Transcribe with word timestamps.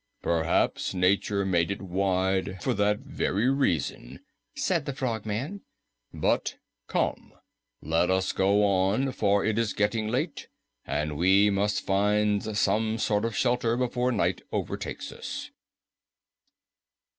"Perhaps 0.23 0.95
nature 0.95 1.45
made 1.45 1.69
it 1.69 1.79
wide 1.79 2.57
for 2.63 2.73
that 2.73 3.01
very 3.01 3.47
reason," 3.51 4.19
said 4.55 4.85
the 4.87 4.95
Frogman. 4.95 5.61
"But 6.11 6.57
come, 6.87 7.33
let 7.83 8.09
us 8.09 8.33
now 8.33 8.37
go 8.39 8.65
on, 8.65 9.11
for 9.11 9.45
it 9.45 9.59
is 9.59 9.73
getting 9.73 10.07
late 10.07 10.47
and 10.87 11.17
we 11.19 11.51
must 11.51 11.85
find 11.85 12.41
some 12.57 12.97
sort 12.97 13.25
of 13.25 13.35
shelter 13.37 13.77
before 13.77 14.11
night 14.11 14.41
overtakes 14.51 15.11
us." 15.11 15.51